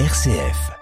[0.00, 0.72] RCF.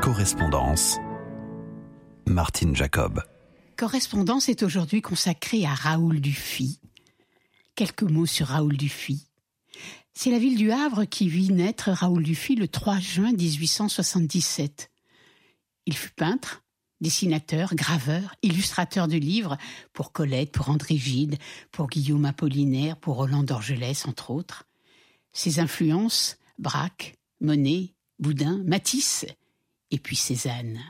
[0.00, 0.98] Correspondance.
[2.28, 3.20] Martine Jacob.
[3.76, 6.78] Correspondance est aujourd'hui consacrée à Raoul Dufy.
[7.78, 9.24] Quelques mots sur Raoul Dufy.
[10.12, 14.90] C'est la ville du Havre qui vit naître Raoul Dufy le 3 juin 1877.
[15.86, 16.64] Il fut peintre,
[17.00, 19.56] dessinateur, graveur, illustrateur de livres
[19.92, 21.38] pour Colette, pour André Gide,
[21.70, 24.64] pour Guillaume Apollinaire, pour Roland d'Orgelès, entre autres.
[25.32, 29.24] Ses influences, Braque, Monet, Boudin, Matisse,
[29.92, 30.80] et puis Cézanne.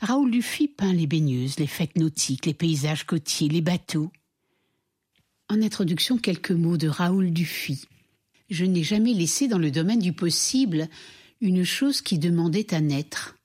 [0.00, 4.10] Raoul Dufy peint les baigneuses, les fêtes nautiques, les paysages côtiers, les bateaux.
[5.50, 7.86] En introduction, quelques mots de Raoul Dufy.
[8.50, 10.88] Je n'ai jamais laissé dans le domaine du possible
[11.40, 13.36] une chose qui demandait à naître.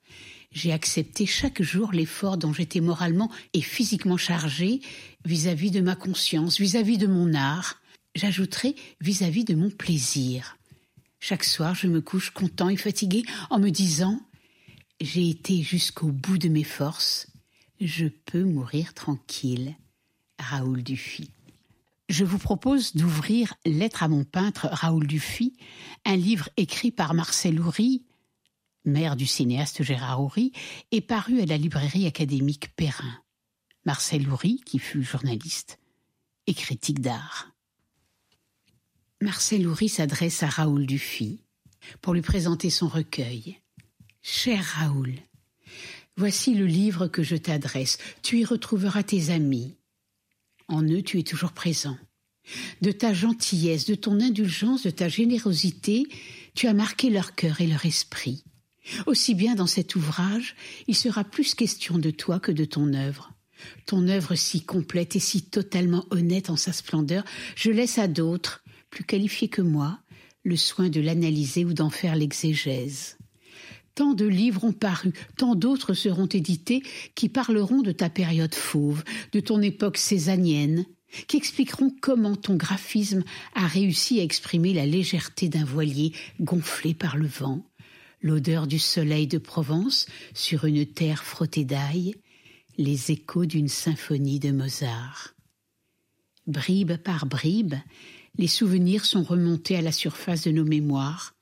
[0.51, 4.81] J'ai accepté chaque jour l'effort dont j'étais moralement et physiquement chargé
[5.23, 7.81] vis-à-vis de ma conscience, vis-à-vis de mon art.
[8.15, 10.57] J'ajouterai vis-à-vis de mon plaisir.
[11.21, 14.19] Chaque soir, je me couche content et fatigué en me disant
[14.99, 17.27] j'ai été jusqu'au bout de mes forces,
[17.79, 19.75] je peux mourir tranquille.
[20.37, 21.29] Raoul Dufy.
[22.13, 25.57] Je vous propose d'ouvrir Lettre à mon peintre Raoul Dufy,
[26.05, 28.05] un livre écrit par Marcel Houry,
[28.85, 30.51] maire du cinéaste Gérard Houry,
[30.91, 33.19] et paru à la librairie académique Perrin.
[33.87, 35.79] Marcel Houry, qui fut journaliste
[36.45, 37.51] et critique d'art.
[39.19, 41.39] Marcel Houry s'adresse à Raoul Dufy
[41.99, 43.59] pour lui présenter son recueil.
[44.21, 45.15] Cher Raoul,
[46.15, 47.97] voici le livre que je t'adresse.
[48.21, 49.77] Tu y retrouveras tes amis.
[50.67, 51.97] En eux, tu es toujours présent.
[52.81, 56.07] De ta gentillesse, de ton indulgence, de ta générosité,
[56.55, 58.43] tu as marqué leur cœur et leur esprit.
[59.05, 60.55] Aussi bien dans cet ouvrage,
[60.87, 63.31] il sera plus question de toi que de ton œuvre.
[63.85, 67.23] Ton œuvre si complète et si totalement honnête en sa splendeur,
[67.55, 69.99] je laisse à d'autres, plus qualifiés que moi,
[70.43, 73.17] le soin de l'analyser ou d'en faire l'exégèse.
[73.95, 76.81] Tant de livres ont paru, tant d'autres seront édités
[77.13, 80.85] qui parleront de ta période fauve, de ton époque césanienne,
[81.27, 83.23] qui expliqueront comment ton graphisme
[83.53, 87.63] a réussi à exprimer la légèreté d'un voilier gonflé par le vent,
[88.21, 92.15] l'odeur du soleil de Provence sur une terre frottée d'ail,
[92.77, 95.35] les échos d'une symphonie de Mozart.
[96.47, 97.75] Bribe par bribe,
[98.37, 101.32] les souvenirs sont remontés à la surface de nos mémoires,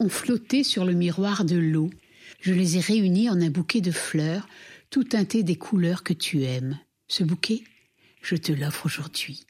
[0.00, 1.90] ont flotté sur le miroir de l'eau.
[2.40, 4.48] Je les ai réunis en un bouquet de fleurs,
[4.90, 6.78] tout teinté des couleurs que tu aimes.
[7.08, 7.62] Ce bouquet,
[8.22, 9.46] je te l'offre aujourd'hui.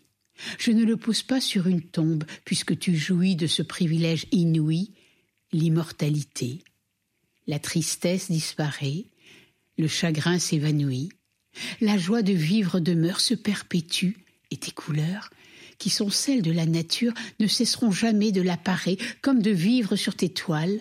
[0.59, 4.93] Je ne le pose pas sur une tombe, puisque tu jouis de ce privilège inouï,
[5.53, 6.61] l'immortalité.
[7.47, 9.07] La tristesse disparaît,
[9.79, 11.11] le chagrin s'évanouit,
[11.81, 14.13] la joie de vivre demeure, se perpétue,
[14.51, 15.31] et tes couleurs,
[15.79, 20.15] qui sont celles de la nature, ne cesseront jamais de l'apparaître, comme de vivre sur
[20.15, 20.81] tes toiles,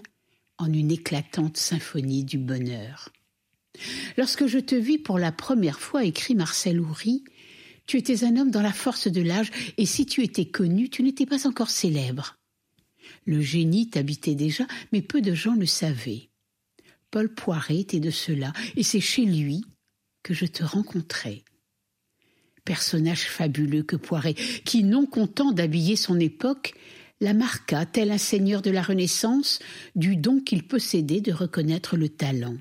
[0.58, 3.10] en une éclatante symphonie du bonheur.
[4.18, 7.24] Lorsque je te vis pour la première fois, écrit Marcel Houry,
[7.86, 11.04] tu étais un homme dans la force de l'âge, et si tu étais connu, tu
[11.04, 12.36] n'étais pas encore célèbre.
[13.26, 16.30] Le génie t'habitait déjà, mais peu de gens le savaient.
[17.12, 19.64] Paul Poiret était de cela, et c'est chez lui
[20.24, 21.46] que je te rencontrai
[22.68, 26.74] personnage fabuleux que Poiret, qui, non content d'habiller son époque,
[27.22, 29.60] la marqua tel un seigneur de la Renaissance
[29.96, 32.58] du don qu'il possédait de reconnaître le talent.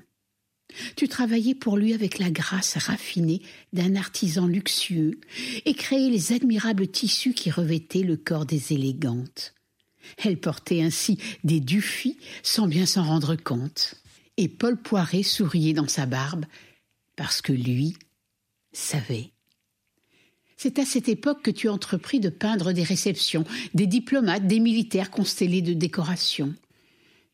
[0.95, 3.41] Tu travaillais pour lui avec la grâce raffinée
[3.73, 5.19] d'un artisan luxueux
[5.65, 9.55] et créais les admirables tissus qui revêtaient le corps des élégantes.
[10.23, 13.95] Elle portait ainsi des dufis sans bien s'en rendre compte.
[14.37, 16.45] Et Paul Poiret souriait dans sa barbe
[17.17, 17.97] parce que lui
[18.71, 19.31] savait.
[20.57, 23.45] C'est à cette époque que tu entrepris de peindre des réceptions,
[23.75, 26.55] des diplomates, des militaires constellés de décorations.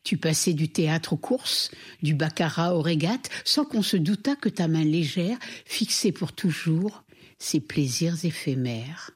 [0.04, 1.72] Tu passais du théâtre aux courses,
[2.02, 7.04] du baccarat aux régates, sans qu'on se doutât que ta main légère fixait pour toujours
[7.40, 9.12] ces plaisirs éphémères.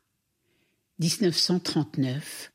[1.00, 2.54] 1939.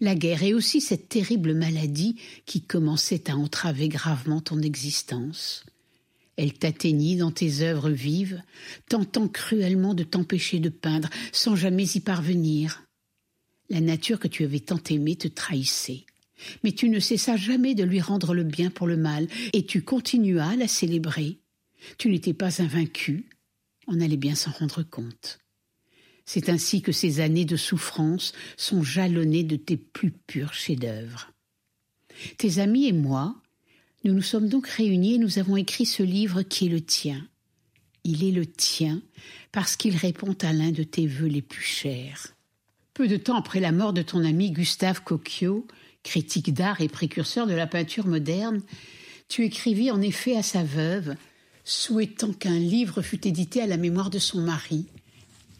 [0.00, 5.64] La guerre et aussi cette terrible maladie qui commençait à entraver gravement ton existence.
[6.36, 8.42] Elle t'atteignit dans tes œuvres vives,
[8.88, 12.84] tentant cruellement de t'empêcher de peindre sans jamais y parvenir.
[13.68, 16.04] La nature que tu avais tant aimée te trahissait.
[16.64, 19.82] Mais tu ne cessas jamais de lui rendre le bien pour le mal, et tu
[19.82, 21.38] continuas à la célébrer.
[21.98, 23.26] Tu n'étais pas invaincu,
[23.86, 25.38] on allait bien s'en rendre compte.
[26.24, 31.32] C'est ainsi que ces années de souffrance sont jalonnées de tes plus purs chefs-d'œuvre.
[32.38, 33.41] Tes amis et moi,
[34.04, 37.26] nous nous sommes donc réunis et nous avons écrit ce livre qui est le tien.
[38.04, 39.00] Il est le tien
[39.52, 42.34] parce qu'il répond à l'un de tes vœux les plus chers.
[42.94, 45.66] Peu de temps après la mort de ton ami Gustave Cocchio,
[46.02, 48.60] critique d'art et précurseur de la peinture moderne,
[49.28, 51.14] tu écrivis en effet à sa veuve,
[51.64, 54.86] souhaitant qu'un livre fût édité à la mémoire de son mari.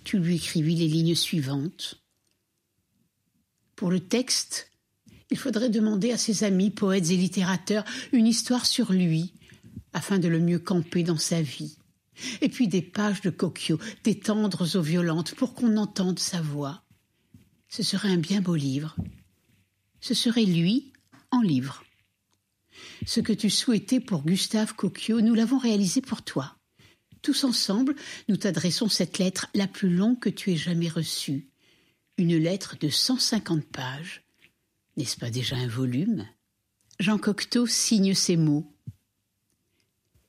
[0.05, 2.03] Tu lui écrivis les lignes suivantes.
[3.77, 4.72] Pour le texte,
[5.33, 9.33] il faudrait demander à ses amis, poètes et littérateurs, une histoire sur lui,
[9.95, 11.79] afin de le mieux camper dans sa vie.
[12.43, 16.83] Et puis des pages de Cocchio, des tendres aux violentes, pour qu'on entende sa voix.
[17.69, 18.95] Ce serait un bien beau livre.
[20.01, 20.93] Ce serait lui
[21.31, 21.83] en livre.
[23.07, 26.57] Ce que tu souhaitais pour Gustave Cocchio, nous l'avons réalisé pour toi.
[27.23, 27.95] Tous ensemble,
[28.29, 31.49] nous t'adressons cette lettre la plus longue que tu aies jamais reçue.
[32.19, 34.22] Une lettre de 150 pages.
[34.97, 36.27] N'est-ce pas déjà un volume?
[37.01, 38.71] Jean Cocteau signe ces mots.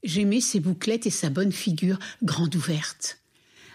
[0.03, 3.19] J'aimais ses bouclettes et sa bonne figure grande ouverte.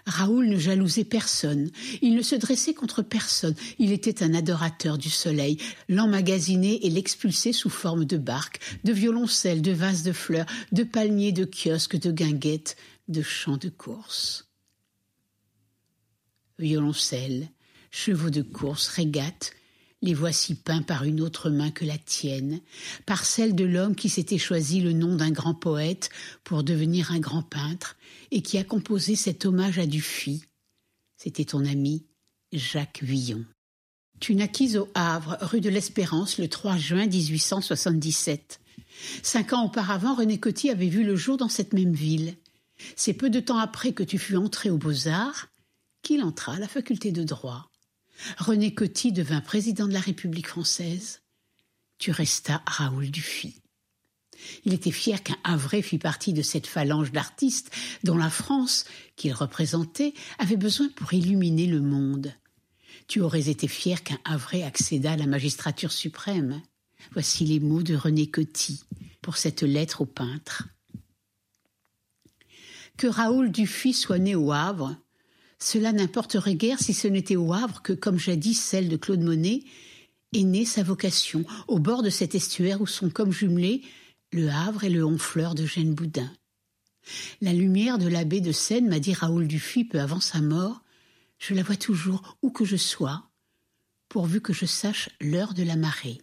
[0.07, 1.71] Raoul ne jalousait personne,
[2.01, 5.59] il ne se dressait contre personne, il était un adorateur du soleil,
[5.89, 11.33] l'emmagasiner et l'expulser sous forme de barques, de violoncelles, de vases de fleurs, de palmiers,
[11.33, 12.77] de kiosques, de guinguettes,
[13.09, 14.49] de champs de course.
[16.59, 17.49] Violoncelles,
[17.91, 19.53] chevaux de course, régates,
[20.03, 22.61] les voici peints par une autre main que la tienne,
[23.05, 26.11] par celle de l'homme qui s'était choisi le nom d'un grand poète
[26.45, 27.97] pour devenir un grand peintre
[28.31, 30.45] et qui a composé cet hommage à Dufy.
[31.17, 32.07] C'était ton ami
[32.53, 33.45] Jacques Villon.
[34.21, 38.61] Tu naquis au Havre, rue de l'Espérance, le 3 juin 1877.
[39.23, 42.37] Cinq ans auparavant, René Coty avait vu le jour dans cette même ville.
[42.97, 45.49] C'est peu de temps après que tu fus entré aux Beaux-Arts
[46.03, 47.69] qu'il entra à la faculté de droit.
[48.39, 51.21] René Coty devint président de la République française.
[51.99, 53.63] Tu restas Raoul Dufy.
[54.65, 57.71] Il était fier qu'un Havrais fît partie de cette phalange d'artistes
[58.05, 58.85] dont la France,
[59.17, 62.33] qu'il représentait, avait besoin pour illuminer le monde.
[63.09, 66.63] Tu aurais été fier qu'un Havrais accédât à la magistrature suprême.
[67.13, 68.81] Voici les mots de René Coty
[69.23, 70.69] pour cette lettre au peintre.
[72.97, 74.97] Que Raoul Dufy soit né au Havre,
[75.59, 79.65] cela n'importerait guère si ce n'était au Havre que, comme jadis celle de Claude Monet,
[80.33, 83.83] est née sa vocation, au bord de cet estuaire où sont comme jumelés
[84.33, 86.31] le Havre et le Honfleur de Gênes Boudin.
[87.41, 90.83] La lumière de la baie de Seine, m'a dit Raoul Dufy peu avant sa mort,
[91.39, 93.31] je la vois toujours où que je sois,
[94.09, 96.19] pourvu que je sache l'heure de la marée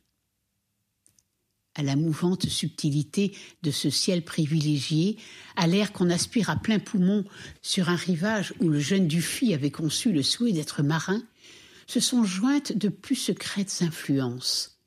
[1.76, 5.18] à la mouvante subtilité de ce ciel privilégié,
[5.56, 7.26] à l'air qu'on aspire à plein poumon
[7.62, 11.22] sur un rivage où le jeune Dufy avait conçu le souhait d'être marin,
[11.88, 14.80] se sont jointes de plus secrètes influences.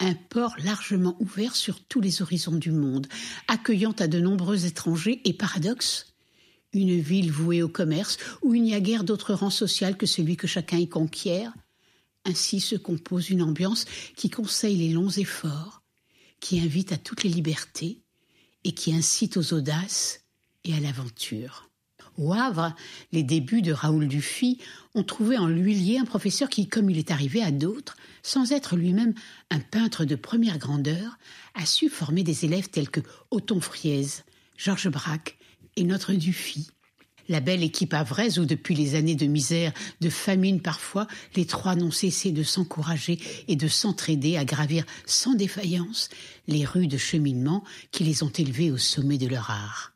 [0.00, 3.06] Un port largement ouvert sur tous les horizons du monde,
[3.48, 6.14] accueillant à de nombreux étrangers et paradoxe,
[6.72, 10.36] une ville vouée au commerce où il n'y a guère d'autre rang social que celui
[10.36, 11.52] que chacun y conquiert.
[12.24, 15.79] Ainsi se compose une ambiance qui conseille les longs efforts,
[16.40, 18.00] qui invite à toutes les libertés
[18.64, 20.24] et qui incite aux audaces
[20.64, 21.70] et à l'aventure.
[22.18, 22.74] Au Havre,
[23.12, 24.58] les débuts de Raoul Dufy
[24.94, 28.76] ont trouvé en l'huilier un professeur qui, comme il est arrivé à d'autres, sans être
[28.76, 29.14] lui-même
[29.50, 31.18] un peintre de première grandeur,
[31.54, 34.06] a su former des élèves tels que Othon Friez,
[34.56, 35.38] Georges Braque
[35.76, 36.68] et notre Dufy.
[37.30, 41.06] La belle équipe havraise où depuis les années de misère, de famine parfois,
[41.36, 46.08] les trois n'ont cessé de s'encourager et de s'entraider à gravir sans défaillance
[46.48, 49.92] les rues de cheminement qui les ont élevés au sommet de leur art.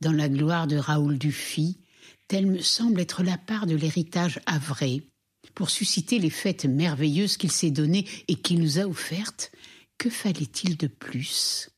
[0.00, 1.76] Dans la gloire de Raoul Dufy,
[2.28, 5.02] telle me semble être la part de l'héritage havrais.
[5.56, 9.50] Pour susciter les fêtes merveilleuses qu'il s'est données et qu'il nous a offertes,
[9.98, 11.68] que fallait-il de plus?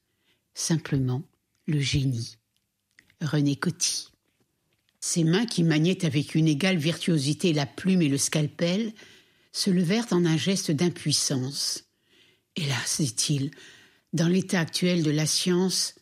[0.52, 1.22] Simplement
[1.66, 2.36] le génie.
[3.22, 4.11] René Coty.
[5.04, 8.92] Ses mains, qui maniaient avec une égale virtuosité la plume et le scalpel,
[9.50, 11.82] se levèrent en un geste d'impuissance.
[12.54, 13.50] Hélas, dit-il,
[14.12, 15.96] dans l'état actuel de la science,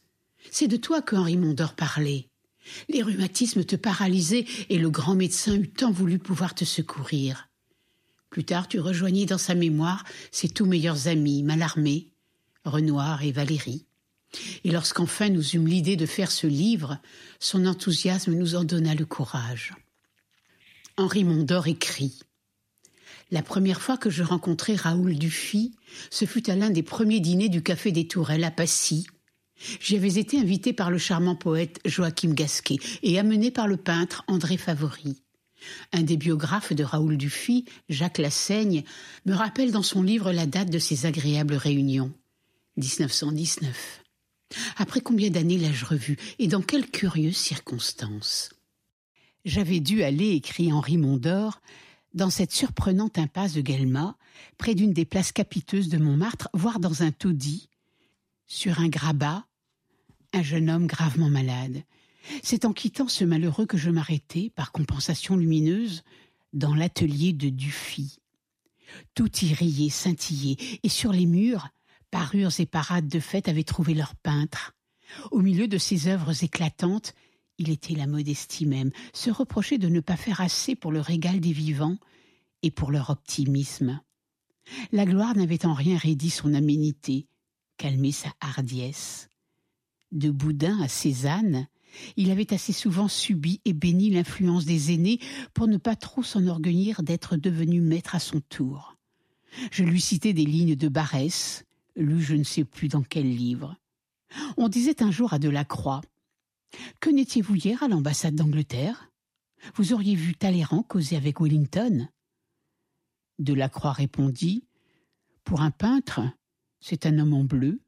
[0.51, 2.29] c'est de toi que Henri Mondor parlait.
[2.91, 7.49] Les rhumatismes te paralysaient et le grand médecin eût tant voulu pouvoir te secourir.
[8.29, 12.09] Plus tard, tu rejoignis dans sa mémoire ses tout meilleurs amis, Mallarmé,
[12.67, 13.87] Renoir et Valérie.
[14.65, 16.99] Et lorsqu'enfin nous eûmes l'idée de faire ce livre,
[17.39, 19.75] son enthousiasme nous en donna le courage.
[20.97, 22.21] Henri Mondor écrit
[23.31, 25.73] La première fois que je rencontrai Raoul Dufy,
[26.11, 29.07] ce fut à l'un des premiers dîners du Café des Tourelles à Passy.
[29.81, 34.25] J'y avais été invité par le charmant poète Joachim Gasquet et amené par le peintre
[34.27, 35.23] André Favori.
[35.93, 38.85] Un des biographes de Raoul Dufy, Jacques Lassaigne,
[39.27, 42.13] me rappelle dans son livre la date de ces agréables réunions.
[42.77, 44.01] 1919.
[44.77, 48.51] Après combien d'années l'ai-je revu et dans quelles curieuses circonstances?
[49.45, 51.61] J'avais dû aller, écrit Henri Mondor,
[52.15, 54.17] dans cette surprenante impasse de Guelma,
[54.59, 57.69] près d'une des places capiteuses de Montmartre, voir dans un taudis,
[58.47, 59.47] sur un grabat,
[60.33, 61.83] un jeune homme gravement malade.
[62.43, 66.03] C'est en quittant ce malheureux que je m'arrêtai, par compensation lumineuse,
[66.53, 68.19] dans l'atelier de Dufy.
[69.15, 71.69] Tout y riait, scintillait, et sur les murs,
[72.11, 74.75] parures et parades de fête avaient trouvé leur peintre.
[75.31, 77.15] Au milieu de ces œuvres éclatantes,
[77.59, 81.41] il était la modestie même, se reprochait de ne pas faire assez pour le régal
[81.41, 81.99] des vivants
[82.63, 84.01] et pour leur optimisme.
[84.93, 87.27] La gloire n'avait en rien raidi son aménité,
[87.77, 89.29] calmé sa hardiesse.
[90.13, 91.67] De Boudin à Cézanne,
[92.17, 95.19] il avait assez souvent subi et béni l'influence des aînés
[95.55, 98.97] pour ne pas trop s'enorgueillir d'être devenu maître à son tour.
[99.73, 101.65] Je lui citais des lignes de Barès,
[101.97, 103.77] lu je ne sais plus dans quel livre.
[104.57, 106.01] On disait un jour à Delacroix
[107.01, 109.11] Que n'étiez-vous hier à l'ambassade d'Angleterre?
[109.75, 112.09] Vous auriez vu Talleyrand causer avec Wellington?
[113.39, 114.65] Delacroix répondit
[115.45, 116.23] Pour un peintre,
[116.81, 117.81] c'est un homme en bleu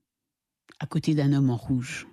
[0.80, 2.08] à côté d'un homme en rouge.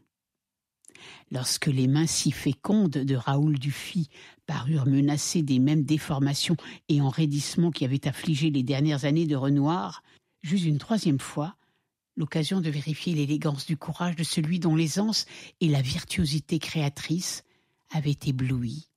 [1.31, 4.09] Lorsque les mains si fécondes de Raoul Dufy
[4.45, 10.03] parurent menacées des mêmes déformations et enraidissements qui avaient affligé les dernières années de Renoir,
[10.43, 11.55] j'eus une troisième fois
[12.19, 15.25] l'occasion de vérifier l'élégance du courage de celui dont l'aisance
[15.61, 17.45] et la virtuosité créatrice
[17.91, 18.89] avaient ébloui.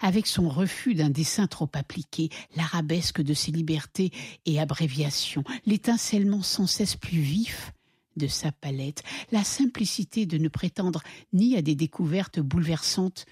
[0.00, 4.10] Avec son refus d'un dessin trop appliqué, l'arabesque de ses libertés
[4.46, 7.72] et abréviations, l'étincellement sans cesse plus vif
[8.16, 13.26] de sa palette, la simplicité de ne prétendre ni à des découvertes bouleversantes,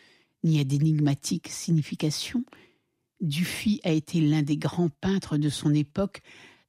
[0.44, 2.44] ni à d'énigmatiques significations,
[3.20, 6.22] Dufy a été l'un des grands peintres de son époque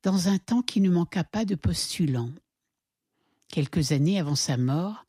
[0.04, 2.32] dans un temps qui ne manqua pas de postulants.
[3.50, 5.06] Quelques années avant sa mort,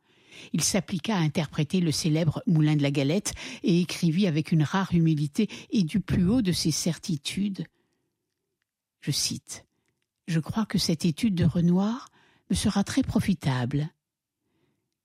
[0.52, 4.94] il s'appliqua à interpréter le célèbre Moulin de la Galette et écrivit avec une rare
[4.94, 7.66] humilité et du plus haut de ses certitudes.
[9.00, 9.66] Je cite.
[10.26, 12.08] Je crois que cette étude de Renoir
[12.50, 13.90] me sera très profitable.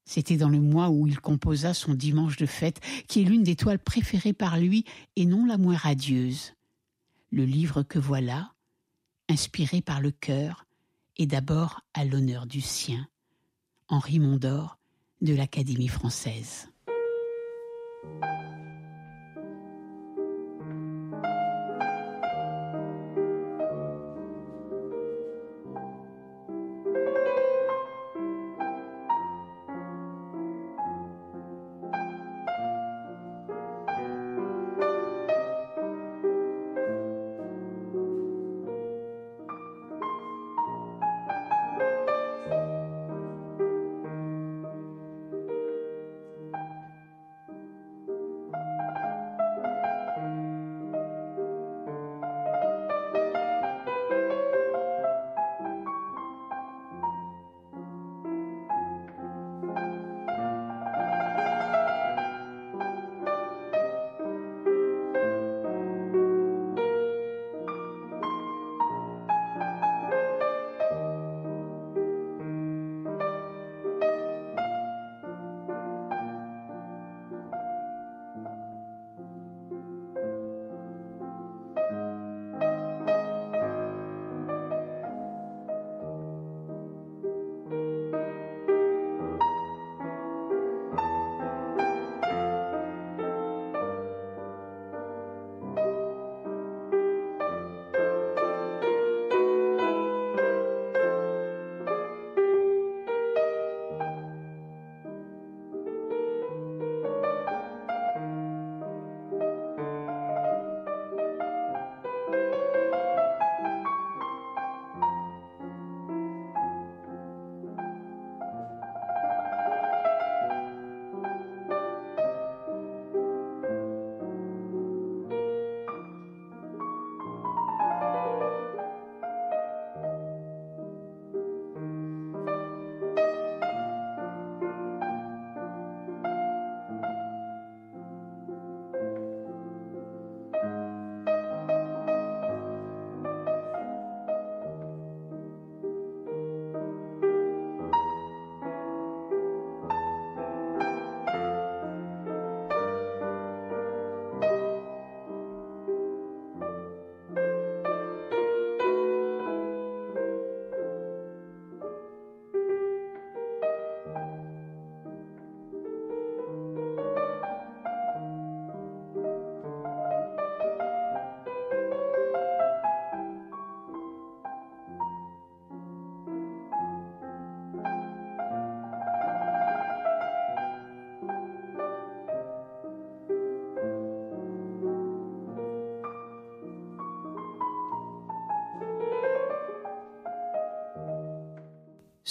[0.06, 3.56] C'était dans le mois où il composa son Dimanche de fête, qui est l'une des
[3.56, 6.54] toiles préférées par lui et non la moins radieuse.
[7.32, 8.55] Le livre que voilà,
[9.29, 10.65] inspiré par le cœur,
[11.17, 13.08] et d'abord à l'honneur du sien.
[13.88, 14.77] Henri Mondor
[15.22, 16.70] de l'Académie française.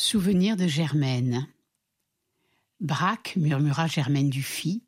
[0.06, 1.48] Souvenir de Germaine.
[2.78, 4.82] Braque, murmura Germaine Dufy.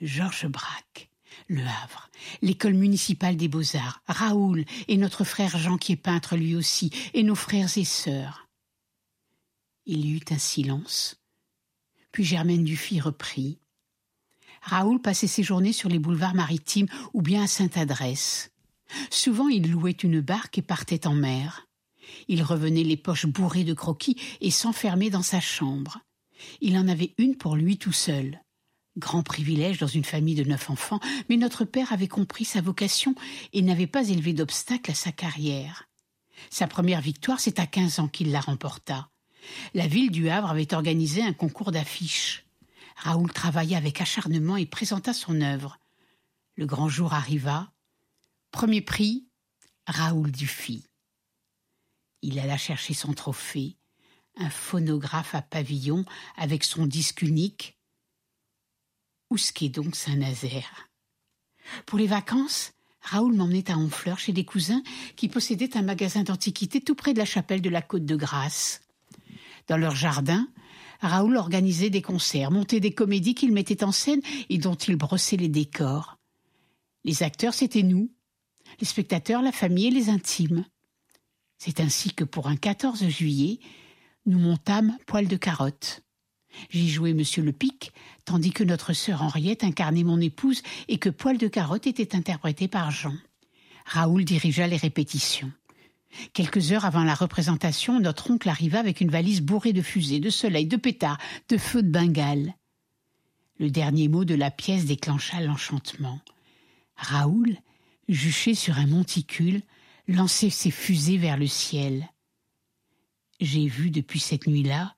[0.00, 1.10] Georges Braque.
[1.48, 2.08] Le Havre,
[2.40, 7.24] l'école municipale des beaux-arts, Raoul et notre frère Jean qui est peintre lui aussi, et
[7.24, 8.48] nos frères et sœurs.
[9.84, 11.20] Il y eut un silence.
[12.10, 13.58] Puis Germaine Dufy reprit.
[14.62, 18.50] Raoul passait ses journées sur les boulevards maritimes ou bien à Sainte-Adresse.
[19.10, 21.67] Souvent il louait une barque et partait en mer.
[22.28, 25.98] Il revenait les poches bourrées de croquis et s'enfermait dans sa chambre.
[26.60, 28.40] Il en avait une pour lui tout seul.
[28.96, 33.14] Grand privilège dans une famille de neuf enfants, mais notre père avait compris sa vocation
[33.52, 35.88] et n'avait pas élevé d'obstacle à sa carrière.
[36.50, 39.08] Sa première victoire, c'est à quinze ans qu'il la remporta.
[39.74, 42.44] La ville du Havre avait organisé un concours d'affiches.
[42.96, 45.78] Raoul travailla avec acharnement et présenta son œuvre.
[46.56, 47.70] Le grand jour arriva.
[48.50, 49.28] Premier prix,
[49.86, 50.87] Raoul Dufy.
[52.22, 53.76] Il alla chercher son trophée,
[54.36, 56.04] un phonographe à pavillon
[56.36, 57.78] avec son disque unique.
[59.30, 59.36] Où
[59.68, 60.88] donc Saint-Nazaire?
[61.86, 62.72] Pour les vacances,
[63.02, 64.82] Raoul m'emmenait à Honfleur chez des cousins
[65.16, 68.80] qui possédaient un magasin d'antiquités tout près de la chapelle de la Côte de Grâce.
[69.66, 70.48] Dans leur jardin,
[71.00, 75.36] Raoul organisait des concerts, montait des comédies qu'il mettait en scène et dont il brossait
[75.36, 76.18] les décors.
[77.04, 78.10] Les acteurs, c'était nous,
[78.80, 80.64] les spectateurs, la famille et les intimes.
[81.58, 83.58] C'est ainsi que pour un 14 juillet,
[84.26, 86.02] nous montâmes poil de carotte.
[86.70, 87.92] J'y jouais Monsieur le Pic,
[88.24, 92.68] tandis que notre sœur Henriette incarnait mon épouse et que Poil de carotte était interprété
[92.68, 93.14] par Jean.
[93.84, 95.52] Raoul dirigea les répétitions.
[96.32, 100.30] Quelques heures avant la représentation, notre oncle arriva avec une valise bourrée de fusées, de
[100.30, 101.18] soleil, de pétards,
[101.48, 102.54] de feux de Bengale.
[103.58, 106.20] Le dernier mot de la pièce déclencha l'enchantement.
[106.96, 107.56] Raoul,
[108.08, 109.62] juché sur un monticule,
[110.08, 112.08] lançait ses fusées vers le ciel.
[113.40, 114.96] J'ai vu depuis cette nuit-là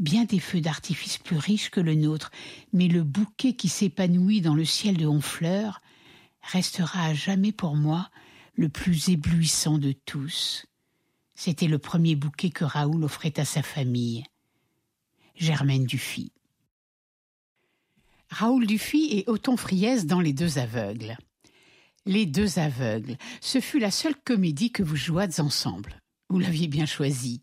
[0.00, 2.30] bien des feux d'artifice plus riches que le nôtre,
[2.72, 5.80] mais le bouquet qui s'épanouit dans le ciel de Honfleur
[6.42, 8.10] restera à jamais pour moi
[8.54, 10.66] le plus éblouissant de tous.
[11.34, 14.24] C'était le premier bouquet que Raoul offrait à sa famille.
[15.36, 16.32] Germaine Dufy.
[18.30, 21.16] Raoul Dufy et Othon Friès dans Les Deux Aveugles.
[22.06, 26.00] Les Deux Aveugles, ce fut la seule comédie que vous jouâtes ensemble.
[26.30, 27.42] Vous l'aviez bien choisie.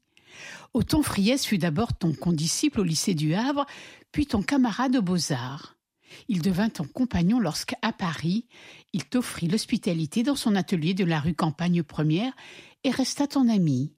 [0.73, 3.67] Othon Friès fut d'abord ton condisciple au lycée du Havre,
[4.11, 5.77] puis ton camarade aux Beaux-Arts.
[6.27, 8.47] Il devint ton compagnon lorsqu'à Paris,
[8.93, 12.33] il t'offrit l'hospitalité dans son atelier de la rue Campagne Première
[12.83, 13.93] et resta ton ami.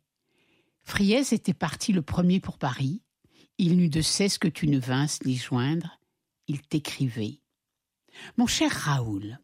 [0.84, 3.02] Friès était parti le premier pour Paris.
[3.58, 6.00] Il n'eut de cesse que tu ne vinsses l'y joindre.
[6.48, 7.40] Il t'écrivait.
[8.38, 9.40] Mon cher Raoul,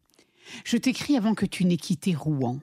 [0.64, 2.60] je t'écris avant que tu n'aies quitté Rouen.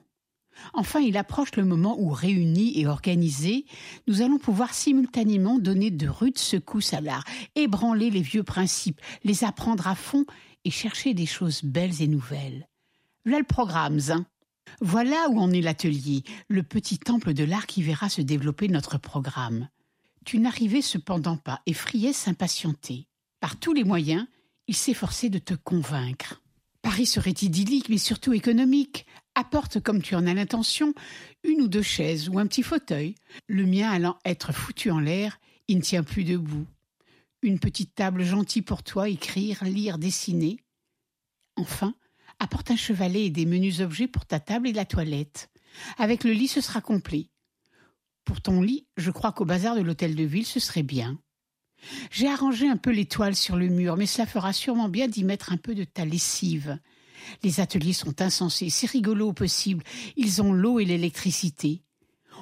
[0.73, 3.65] Enfin, il approche le moment où, réunis et organisés,
[4.07, 9.43] nous allons pouvoir simultanément donner de rudes secousses à l'art, ébranler les vieux principes, les
[9.43, 10.25] apprendre à fond
[10.63, 12.67] et chercher des choses belles et nouvelles.
[13.25, 14.25] Voilà le programme, hein.
[14.81, 18.97] Voilà où en est l'atelier, le petit temple de l'art qui verra se développer notre
[18.97, 19.69] programme.
[20.25, 23.07] Tu n'arrivais cependant pas, et Friès s'impatientait.
[23.39, 24.25] Par tous les moyens,
[24.67, 26.42] il s'efforçait de te convaincre.
[26.83, 29.07] Paris serait idyllique, mais surtout économique.
[29.35, 30.93] Apporte, comme tu en as l'intention,
[31.43, 33.15] une ou deux chaises ou un petit fauteuil.
[33.47, 36.67] Le mien allant être foutu en l'air, il ne tient plus debout.
[37.41, 40.57] Une petite table gentille pour toi, écrire, lire, dessiner.
[41.55, 41.95] Enfin,
[42.39, 45.49] apporte un chevalet et des menus objets pour ta table et la toilette.
[45.97, 47.29] Avec le lit, ce sera complet.
[48.25, 51.17] Pour ton lit, je crois qu'au bazar de l'hôtel de ville, ce serait bien.
[52.11, 55.23] J'ai arrangé un peu les toiles sur le mur, mais cela fera sûrement bien d'y
[55.23, 56.79] mettre un peu de ta lessive.
[57.41, 59.83] Les ateliers sont insensés, c'est rigolo au possible.
[60.15, 61.81] Ils ont l'eau et l'électricité.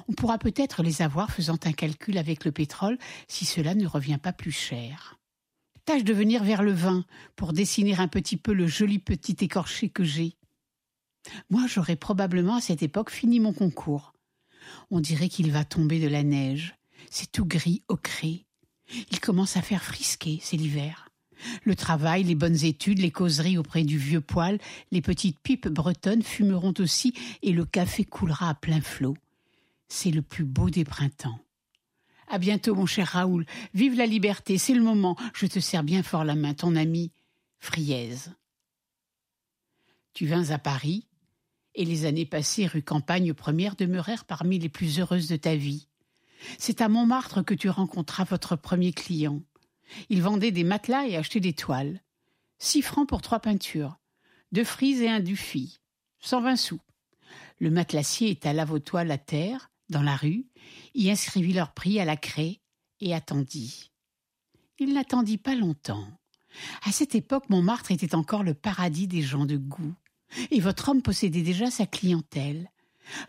[0.08, 4.18] On pourra peut-être les avoir faisant un calcul avec le pétrole si cela ne revient
[4.20, 5.18] pas plus cher.
[5.84, 7.04] Tâche de venir vers le vin
[7.36, 10.36] pour dessiner un petit peu le joli petit écorché que j'ai.
[11.50, 14.12] Moi, j'aurais probablement à cette époque fini mon concours.
[14.90, 16.76] On dirait qu'il va tomber de la neige.
[17.10, 18.46] C'est tout gris, ocré.
[19.10, 21.08] Il commence à faire frisquer, c'est l'hiver.
[21.64, 24.58] Le travail, les bonnes études, les causeries auprès du vieux poêle,
[24.90, 29.16] les petites pipes bretonnes fumeront aussi et le café coulera à plein flot.
[29.88, 31.38] C'est le plus beau des printemps.
[32.28, 33.44] À bientôt, mon cher Raoul.
[33.74, 35.16] Vive la liberté, c'est le moment.
[35.34, 37.12] Je te serre bien fort la main, ton ami
[37.58, 38.14] Friez.
[40.14, 41.06] Tu vins à Paris,
[41.74, 45.88] et les années passées rue Campagne première demeurèrent parmi les plus heureuses de ta vie.
[46.58, 49.42] C'est à Montmartre que tu rencontras votre premier client.
[50.08, 52.00] Il vendait des matelas et achetait des toiles.
[52.58, 53.98] Six francs pour trois peintures,
[54.52, 55.80] deux frises et un dufy,
[56.20, 56.80] cent vingt sous.
[57.58, 60.46] Le matelassier étala vos toiles à terre, dans la rue,
[60.94, 62.60] y inscrivit leur prix à la craie
[63.00, 63.90] et attendit.
[64.78, 66.06] Il n'attendit pas longtemps.
[66.84, 69.94] À cette époque, Montmartre était encore le paradis des gens de goût,
[70.50, 72.70] et votre homme possédait déjà sa clientèle.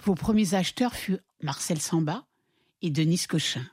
[0.03, 2.25] Vos premiers acheteurs furent Marcel Samba
[2.83, 3.65] et Denis Cochin.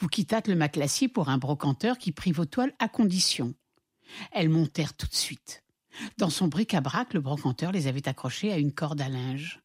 [0.00, 3.54] Vous quittâtes le Maclassier pour un brocanteur qui prit vos toiles à condition.
[4.32, 5.62] Elles montèrent tout de suite.
[6.18, 9.60] Dans son bric-à-brac, le brocanteur les avait accrochées à une corde à linge.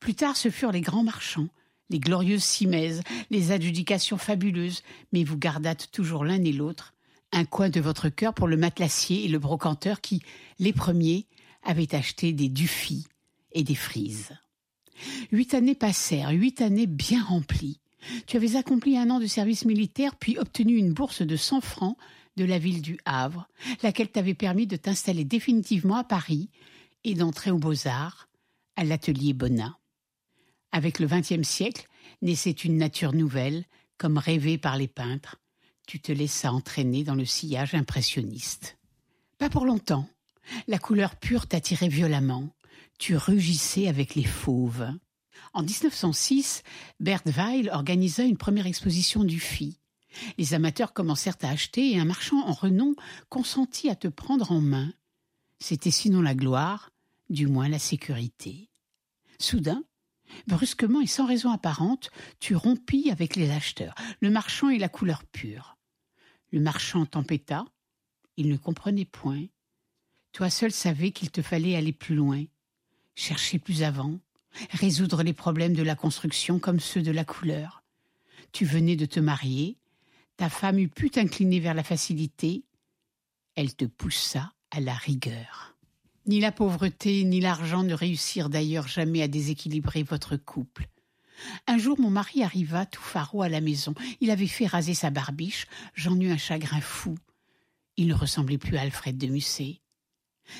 [0.00, 1.48] Plus tard, ce furent les grands marchands,
[1.88, 6.94] les glorieuses simèses, les adjudications fabuleuses, mais vous gardâtes toujours l'un et l'autre
[7.32, 10.22] un coin de votre cœur pour le matelassier et le brocanteur qui,
[10.58, 11.26] les premiers,
[11.62, 13.06] avaient acheté des dufis
[13.52, 14.32] et des frises.
[15.32, 17.80] Huit années passèrent, huit années bien remplies.
[18.26, 21.96] Tu avais accompli un an de service militaire, puis obtenu une bourse de cent francs
[22.36, 23.48] de la ville du Havre,
[23.82, 26.48] laquelle t'avait permis de t'installer définitivement à Paris
[27.04, 28.28] et d'entrer aux Beaux-Arts,
[28.76, 29.78] à l'atelier Bonnat.
[30.72, 31.86] Avec le XXe siècle,
[32.22, 33.64] naissait une nature nouvelle,
[33.98, 35.36] comme rêvée par les peintres.
[35.86, 38.78] Tu te laissas entraîner dans le sillage impressionniste.
[39.38, 40.08] Pas pour longtemps.
[40.68, 42.48] La couleur pure t'attirait violemment.
[43.00, 44.86] Tu rugissais avec les fauves.
[45.54, 46.62] En 1906,
[47.00, 49.80] Bert Weil organisa une première exposition du FI.
[50.36, 52.94] Les amateurs commencèrent à acheter et un marchand en renom
[53.30, 54.92] consentit à te prendre en main.
[55.60, 56.90] C'était sinon la gloire,
[57.30, 58.68] du moins la sécurité.
[59.38, 59.82] Soudain,
[60.46, 65.24] brusquement et sans raison apparente, tu rompis avec les acheteurs, le marchand et la couleur
[65.24, 65.78] pure.
[66.52, 67.64] Le marchand tempêta,
[68.36, 69.46] il ne comprenait point.
[70.32, 72.44] Toi seul savais qu'il te fallait aller plus loin,
[73.14, 74.18] chercher plus avant,
[74.70, 77.82] résoudre les problèmes de la construction comme ceux de la couleur.
[78.52, 79.76] Tu venais de te marier,
[80.36, 82.64] ta femme eût pu t'incliner vers la facilité,
[83.56, 85.76] elle te poussa à la rigueur.
[86.26, 90.88] Ni la pauvreté ni l'argent ne réussirent d'ailleurs jamais à déséquilibrer votre couple.
[91.66, 93.94] Un jour mon mari arriva tout faraud à la maison.
[94.20, 97.16] Il avait fait raser sa barbiche, j'en eus un chagrin fou.
[97.96, 99.80] Il ne ressemblait plus à Alfred de Musset.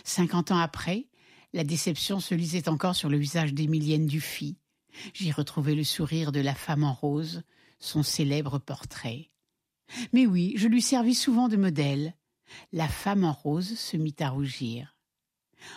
[0.05, 1.07] Cinquante ans après,
[1.53, 4.57] la déception se lisait encore sur le visage d'Émilienne Dufy.
[5.15, 7.43] J'y retrouvais le sourire de la femme en rose,
[7.79, 9.31] son célèbre portrait.
[10.13, 12.15] Mais oui, je lui servis souvent de modèle.
[12.73, 14.97] La femme en rose se mit à rougir.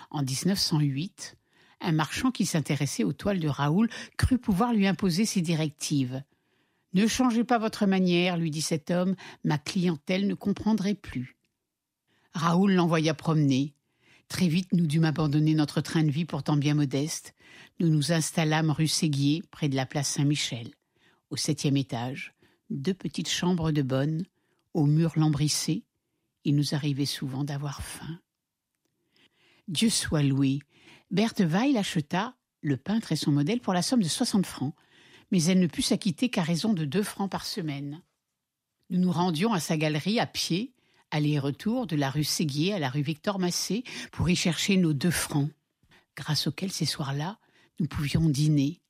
[0.09, 1.37] En 1908,
[1.81, 6.23] un marchand qui s'intéressait aux toiles de Raoul crut pouvoir lui imposer ses directives.
[6.93, 11.35] Ne changez pas votre manière, lui dit cet homme, ma clientèle ne comprendrait plus.
[12.33, 13.73] Raoul l'envoya promener.
[14.27, 17.33] Très vite, nous dûmes abandonner notre train de vie pourtant bien modeste.
[17.79, 20.71] Nous nous installâmes rue Séguier, près de la place Saint-Michel.
[21.29, 22.33] Au septième étage,
[22.69, 24.23] deux petites chambres de bonne,
[24.73, 25.83] aux murs lambrissés.
[26.43, 28.19] Il nous arrivait souvent d'avoir faim.
[29.67, 30.59] Dieu soit loué.
[31.11, 34.73] Berthe Weil acheta le peintre et son modèle pour la somme de soixante francs,
[35.31, 38.01] mais elle ne put s'acquitter qu'à raison de deux francs par semaine.
[38.89, 40.72] Nous nous rendions à sa galerie à pied,
[41.13, 45.11] aller-retour de la rue Séguier à la rue Victor Massé pour y chercher nos deux
[45.11, 45.49] francs,
[46.17, 47.37] grâce auxquels ces soirs-là,
[47.79, 48.81] nous pouvions dîner.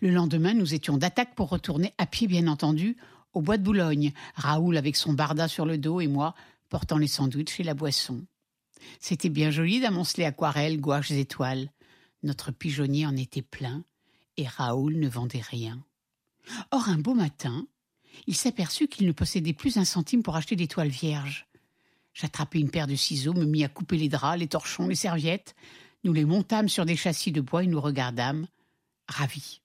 [0.00, 2.96] Le lendemain, nous étions d'attaque pour retourner à pied, bien entendu,
[3.34, 6.34] au bois de Boulogne, Raoul avec son barda sur le dos et moi
[6.68, 8.24] portant les sandwichs et la boisson.
[8.98, 11.70] C'était bien joli d'amonceler aquarelles, gouaches, étoiles.
[12.22, 13.84] Notre pigeonnier en était plein,
[14.38, 15.84] et Raoul ne vendait rien.
[16.70, 17.66] Or, un beau matin,
[18.26, 21.46] il s'aperçut qu'il ne possédait plus un centime pour acheter des toiles vierges.
[22.14, 25.54] J'attrapai une paire de ciseaux, me mis à couper les draps, les torchons, les serviettes.
[26.04, 28.46] Nous les montâmes sur des châssis de bois et nous regardâmes,
[29.08, 29.60] ravis.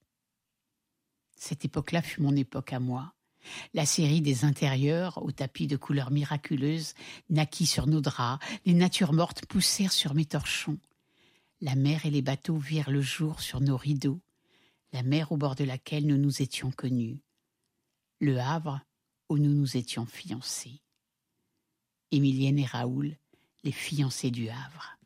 [1.36, 3.12] Cette époque-là fut mon époque à moi.
[3.74, 6.94] La série des intérieurs, aux tapis de couleurs miraculeuses,
[7.30, 10.78] naquit sur nos draps, les natures mortes poussèrent sur mes torchons.
[11.60, 14.20] La mer et les bateaux virent le jour sur nos rideaux,
[14.92, 17.18] la mer au bord de laquelle nous nous étions connus
[18.20, 18.80] le Havre,
[19.28, 20.82] où nous nous étions fiancés.
[22.10, 23.16] Émilienne et Raoul,
[23.64, 24.97] les fiancés du Havre.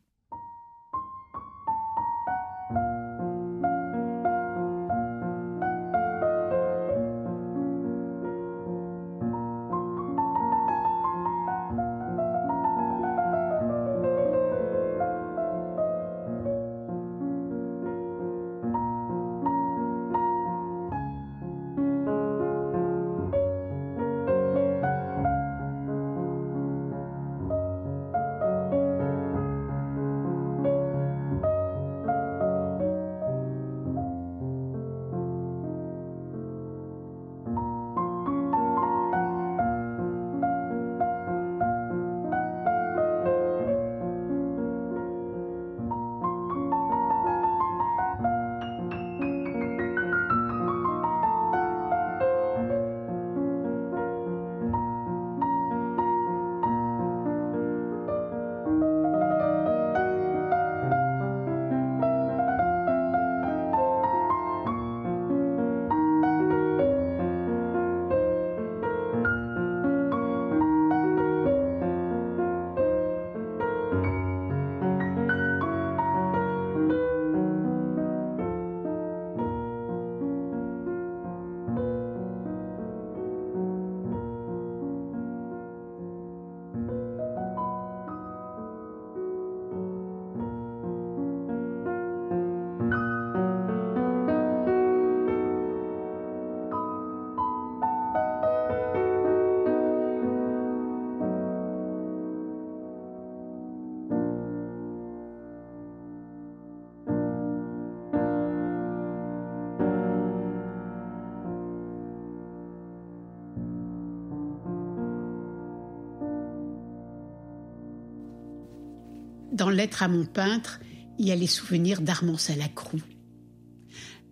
[119.63, 120.81] Dans Lettre à mon peintre,
[121.17, 122.99] il y a les souvenirs d'Armand Salacrou.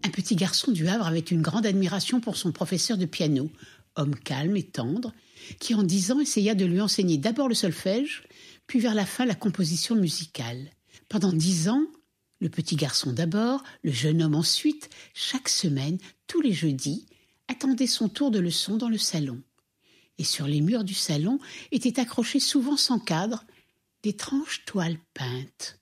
[0.04, 3.50] Un petit garçon du Havre avait une grande admiration pour son professeur de piano,
[3.96, 5.14] homme calme et tendre,
[5.62, 8.24] qui en dix ans essaya de lui enseigner d'abord le solfège,
[8.68, 10.70] puis vers la fin la composition musicale.
[11.08, 11.86] Pendant dix ans,
[12.42, 17.06] le petit garçon d'abord, le jeune homme ensuite, chaque semaine, tous les jeudis,
[17.48, 19.42] attendait son tour de leçon dans le salon.
[20.18, 21.40] Et sur les murs du salon
[21.72, 23.46] étaient accrochés souvent sans cadre
[24.04, 25.80] d'étranges toiles peintes.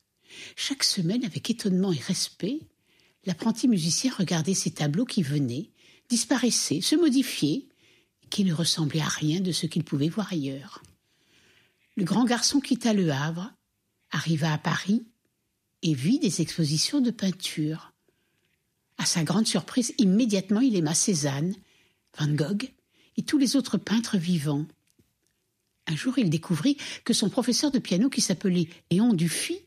[0.55, 2.59] Chaque semaine, avec étonnement et respect,
[3.25, 5.69] l'apprenti musicien regardait ces tableaux qui venaient,
[6.09, 7.67] disparaissaient, se modifiaient,
[8.29, 10.83] qui ne ressemblaient à rien de ce qu'il pouvait voir ailleurs.
[11.95, 13.51] Le grand garçon quitta Le Havre,
[14.11, 15.05] arriva à Paris
[15.81, 17.93] et vit des expositions de peinture.
[18.97, 21.55] À sa grande surprise, immédiatement il aima Cézanne,
[22.17, 22.69] Van Gogh
[23.17, 24.65] et tous les autres peintres vivants.
[25.89, 29.59] Un jour, il découvrit que son professeur de piano, qui s'appelait Léon Dufy,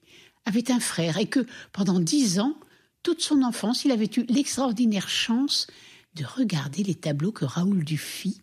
[0.45, 2.57] avait un frère et que, pendant dix ans,
[3.03, 5.67] toute son enfance, il avait eu l'extraordinaire chance
[6.15, 8.41] de regarder les tableaux que Raoul Dufy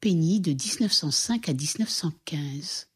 [0.00, 2.88] peignit de 1905 à 1915.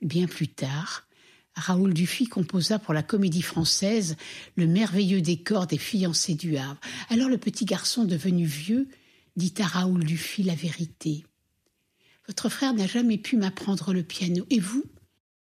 [0.00, 1.08] Bien plus tard,
[1.56, 4.16] Raoul Dufy composa pour la comédie française
[4.54, 6.78] le merveilleux décor des fiancés du Havre.
[7.08, 8.88] Alors le petit garçon devenu vieux
[9.36, 11.24] dit à Raoul Dufy la vérité.
[12.28, 14.84] Votre frère n'a jamais pu m'apprendre le piano, et vous,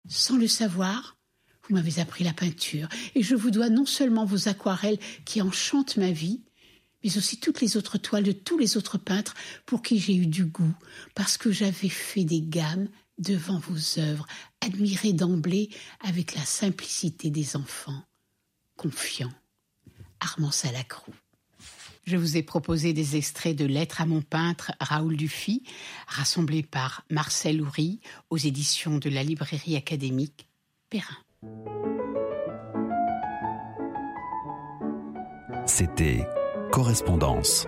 [0.08, 1.18] sans le savoir,
[1.64, 5.98] vous m'avez appris la peinture, et je vous dois non seulement vos aquarelles qui enchantent
[5.98, 6.42] ma vie,
[7.04, 9.36] mais aussi toutes les autres toiles de tous les autres peintres
[9.66, 10.76] pour qui j'ai eu du goût,
[11.16, 14.28] parce que j'avais fait des gammes devant vos œuvres,
[14.62, 15.70] admirées d'emblée
[16.02, 18.04] avec la simplicité des enfants,
[18.76, 19.34] confiants.
[20.20, 21.14] Armand Salacrou.
[22.06, 25.64] Je vous ai proposé des extraits de Lettres à mon peintre Raoul Dufy,
[26.08, 30.48] rassemblés par Marcel Houry aux éditions de la librairie académique
[30.92, 31.18] Perrin.
[35.66, 36.28] C'était
[36.72, 37.66] Correspondance.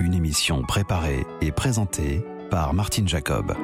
[0.00, 3.56] Une émission préparée et présentée par Martine Jacob.